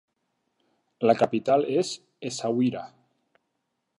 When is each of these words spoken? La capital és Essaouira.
La 1.07 1.15
capital 1.19 1.67
és 1.83 1.93
Essaouira. 2.31 2.85